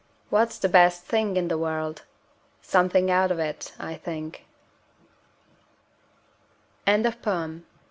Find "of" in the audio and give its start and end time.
3.29-3.37